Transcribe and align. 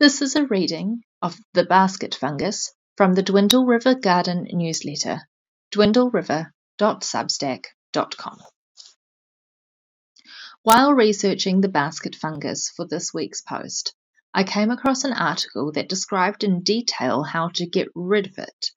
This 0.00 0.20
is 0.22 0.34
a 0.34 0.46
reading 0.46 1.02
of 1.20 1.38
The 1.52 1.64
Basket 1.64 2.14
Fungus 2.14 2.72
from 2.96 3.12
the 3.12 3.22
Dwindle 3.22 3.66
River 3.66 3.94
Garden 3.94 4.46
newsletter, 4.50 5.28
dwindleriver.substack.com. 5.72 8.38
While 10.62 10.94
researching 10.94 11.60
the 11.60 11.68
basket 11.68 12.14
fungus 12.14 12.70
for 12.70 12.86
this 12.86 13.12
week's 13.12 13.42
post, 13.42 13.94
I 14.32 14.42
came 14.42 14.70
across 14.70 15.04
an 15.04 15.12
article 15.12 15.70
that 15.72 15.90
described 15.90 16.44
in 16.44 16.62
detail 16.62 17.22
how 17.22 17.50
to 17.56 17.66
get 17.66 17.88
rid 17.94 18.28
of 18.28 18.38
it, 18.38 18.70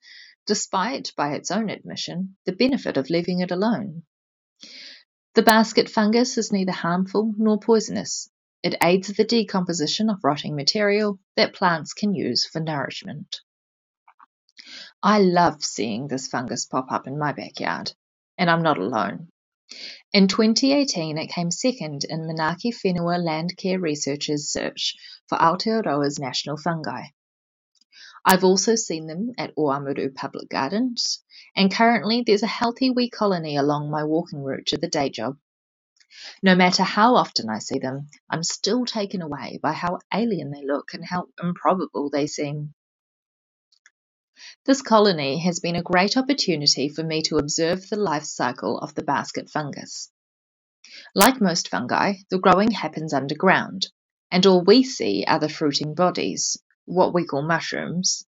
despite, 0.45 1.13
by 1.15 1.35
its 1.35 1.51
own 1.51 1.69
admission, 1.69 2.35
the 2.45 2.51
benefit 2.51 2.97
of 2.97 3.09
leaving 3.09 3.39
it 3.39 3.51
alone. 3.51 4.03
The 5.35 5.43
basket 5.43 5.87
fungus 5.87 6.37
is 6.37 6.51
neither 6.51 6.73
harmful 6.73 7.33
nor 7.37 7.59
poisonous, 7.59 8.29
it 8.63 8.75
aids 8.81 9.09
the 9.09 9.25
decomposition 9.25 10.09
of 10.09 10.23
rotting 10.23 10.55
material 10.55 11.19
that 11.35 11.53
plants 11.53 11.93
can 11.93 12.15
use 12.15 12.45
for 12.45 12.61
nourishment. 12.61 13.41
I 15.03 15.19
love 15.19 15.61
seeing 15.61 16.07
this 16.07 16.27
fungus 16.27 16.65
pop 16.65 16.89
up 16.89 17.05
in 17.05 17.19
my 17.19 17.33
backyard, 17.33 17.91
and 18.37 18.49
I'm 18.49 18.63
not 18.63 18.77
alone. 18.77 19.27
In 20.13 20.27
2018, 20.27 21.17
it 21.17 21.27
came 21.27 21.51
second 21.51 22.05
in 22.07 22.21
Manaaki 22.21 22.71
Whenua 22.71 23.19
Landcare 23.19 23.81
Researchers' 23.81 24.49
search 24.49 24.95
for 25.27 25.37
Aotearoa's 25.37 26.19
national 26.19 26.55
fungi. 26.55 27.07
I've 28.23 28.45
also 28.45 28.75
seen 28.75 29.07
them 29.07 29.33
at 29.37 29.55
Ōamaru 29.57 30.15
Public 30.15 30.47
Gardens, 30.47 31.21
and 31.55 31.73
currently 31.73 32.23
there's 32.25 32.43
a 32.43 32.47
healthy 32.47 32.89
wee 32.89 33.09
colony 33.09 33.57
along 33.57 33.89
my 33.89 34.05
walking 34.05 34.41
route 34.41 34.67
to 34.67 34.77
the 34.77 34.87
day 34.87 35.09
job. 35.09 35.37
No 36.41 36.55
matter 36.55 36.83
how 36.83 37.15
often 37.15 37.49
I 37.49 37.59
see 37.59 37.79
them, 37.79 38.07
I'm 38.29 38.43
still 38.43 38.85
taken 38.85 39.21
away 39.21 39.59
by 39.61 39.73
how 39.73 39.99
alien 40.13 40.51
they 40.51 40.65
look 40.65 40.93
and 40.93 41.05
how 41.05 41.27
improbable 41.41 42.09
they 42.09 42.27
seem. 42.27 42.73
This 44.65 44.81
colony 44.81 45.39
has 45.39 45.59
been 45.59 45.75
a 45.75 45.83
great 45.83 46.17
opportunity 46.17 46.89
for 46.89 47.03
me 47.03 47.21
to 47.23 47.37
observe 47.37 47.87
the 47.87 47.95
life 47.95 48.25
cycle 48.25 48.79
of 48.79 48.95
the 48.95 49.03
basket 49.03 49.49
fungus. 49.49 50.09
Like 51.15 51.39
most 51.39 51.69
fungi, 51.69 52.15
the 52.29 52.39
growing 52.39 52.71
happens 52.71 53.13
underground, 53.13 53.87
and 54.31 54.45
all 54.45 54.63
we 54.63 54.83
see 54.83 55.23
are 55.27 55.39
the 55.39 55.47
fruiting 55.47 55.93
bodies, 55.93 56.57
what 56.85 57.13
we 57.13 57.25
call 57.25 57.41
mushrooms, 57.41 58.25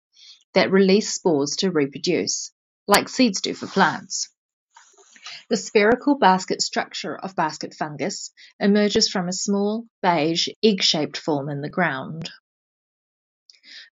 that 0.54 0.72
release 0.72 1.14
spores 1.14 1.56
to 1.58 1.72
reproduce, 1.72 2.52
like 2.88 3.08
seeds 3.08 3.42
do 3.42 3.54
for 3.54 3.68
plants. 3.68 4.30
The 5.52 5.58
spherical 5.58 6.18
basket 6.18 6.62
structure 6.62 7.14
of 7.14 7.36
basket 7.36 7.74
fungus 7.74 8.32
emerges 8.58 9.10
from 9.10 9.28
a 9.28 9.34
small, 9.34 9.86
beige, 10.02 10.48
egg-shaped 10.64 11.18
form 11.18 11.50
in 11.50 11.60
the 11.60 11.70
ground. 11.70 12.30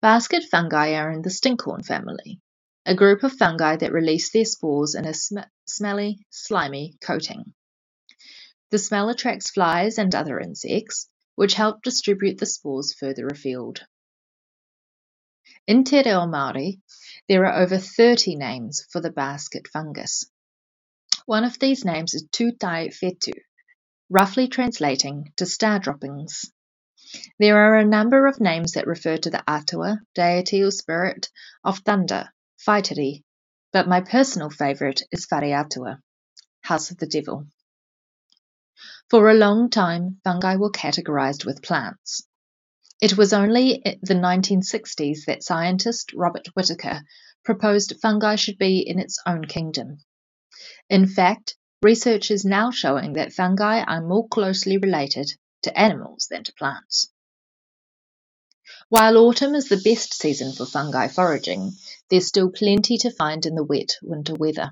Basket 0.02 0.44
fungi 0.44 0.96
are 0.96 1.10
in 1.10 1.22
the 1.22 1.30
stinkhorn 1.30 1.86
family, 1.86 2.42
a 2.86 2.94
group 2.94 3.24
of 3.24 3.32
fungi 3.32 3.78
that 3.78 3.94
release 3.94 4.34
their 4.34 4.44
spores 4.44 4.96
in 4.96 5.06
a 5.06 5.14
sm 5.14 5.38
smelly, 5.66 6.28
slimy 6.30 6.98
coating. 7.00 7.54
The 8.72 8.78
smell 8.78 9.08
attracts 9.08 9.50
flies 9.50 9.98
and 9.98 10.14
other 10.14 10.42
insects, 10.42 11.08
which 11.36 11.54
help 11.54 11.84
distribute 11.84 12.38
the 12.38 12.46
spores 12.46 12.94
further 12.94 13.28
afield. 13.28 13.80
In 15.68 15.86
Te 15.86 16.04
Reo 16.04 16.26
Māori, 16.26 16.82
there 17.30 17.46
are 17.46 17.62
over 17.62 17.78
30 17.78 18.36
names 18.36 18.86
for 18.92 19.00
the 19.00 19.10
basket 19.10 19.70
fungus. 19.72 20.26
One 21.28 21.44
of 21.44 21.58
these 21.58 21.84
names 21.84 22.14
is 22.14 22.28
Tūtae 22.28 22.94
Whetū, 23.02 23.34
roughly 24.10 24.48
translating 24.48 25.34
to 25.38 25.48
star 25.48 25.80
droppings. 25.80 26.52
There 27.40 27.58
are 27.58 27.80
a 27.80 27.86
number 27.86 28.28
of 28.28 28.40
names 28.40 28.74
that 28.74 28.86
refer 28.86 29.18
to 29.18 29.32
the 29.32 29.44
Atua, 29.50 30.02
deity 30.14 30.62
or 30.62 30.70
spirit 30.70 31.30
of 31.64 31.80
thunder, 31.80 32.30
Whaitiri, 32.68 33.24
but 33.74 33.88
my 33.88 34.02
personal 34.02 34.52
favourite 34.52 35.02
is 35.12 35.26
Whareatua, 35.26 36.00
house 36.62 36.92
of 36.92 36.98
the 36.98 37.08
devil. 37.08 37.48
For 39.10 39.28
a 39.28 39.34
long 39.34 39.72
time, 39.72 40.22
fungi 40.24 40.58
were 40.58 40.70
categorized 40.70 41.44
with 41.44 41.64
plants. 41.64 42.28
It 43.02 43.18
was 43.18 43.34
only 43.34 43.72
in 43.72 44.00
the 44.04 44.14
1960s 44.14 45.26
that 45.26 45.44
scientist 45.44 46.14
Robert 46.14 46.50
Whittaker 46.54 47.02
proposed 47.44 48.00
fungi 48.00 48.36
should 48.36 48.60
be 48.60 48.88
in 48.88 49.00
its 49.00 49.18
own 49.26 49.46
kingdom. 49.46 49.98
In 50.90 51.08
fact, 51.08 51.56
research 51.82 52.32
is 52.32 52.46
now 52.46 52.72
showing 52.72 53.14
that 53.14 53.34
fungi 53.34 53.82
are 53.82 54.02
more 54.02 54.28
closely 54.28 54.78
related 54.78 55.32
to 55.64 55.78
animals 55.78 56.28
than 56.30 56.44
to 56.44 56.54
plants. 56.54 57.12
While 58.90 59.18
autumn 59.18 59.56
is 59.56 59.70
the 59.70 59.82
best 59.84 60.14
season 60.14 60.54
for 60.54 60.66
fungi 60.66 61.08
foraging, 61.08 61.74
there's 62.10 62.28
still 62.28 62.52
plenty 62.52 62.98
to 63.00 63.12
find 63.12 63.46
in 63.46 63.56
the 63.56 63.64
wet 63.64 63.96
winter 64.02 64.34
weather. 64.34 64.72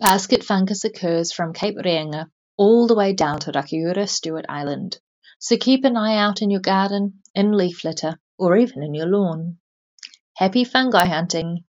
Basket 0.00 0.42
fungus 0.42 0.84
occurs 0.84 1.32
from 1.32 1.52
Cape 1.52 1.76
Reinga 1.76 2.30
all 2.56 2.86
the 2.86 2.94
way 2.94 3.12
down 3.12 3.40
to 3.40 3.52
Rakiura 3.52 4.08
Stewart 4.08 4.46
Island, 4.48 4.98
so 5.38 5.56
keep 5.56 5.84
an 5.84 5.96
eye 5.96 6.16
out 6.16 6.42
in 6.42 6.50
your 6.50 6.60
garden, 6.60 7.22
in 7.34 7.52
leaf 7.52 7.84
litter, 7.84 8.18
or 8.38 8.56
even 8.56 8.82
in 8.82 8.94
your 8.94 9.06
lawn. 9.06 9.58
Happy 10.34 10.64
fungi 10.64 11.06
hunting! 11.06 11.64